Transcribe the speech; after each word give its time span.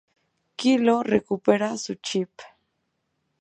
Kilo 0.63 1.03
recupera 1.03 1.77
su 1.77 1.93
chip. 1.93 2.39